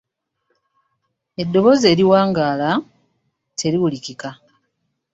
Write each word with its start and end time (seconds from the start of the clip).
Eddoboozi 1.41 1.85
eriwangaala 1.93 2.71
teriwulikika 3.57 4.29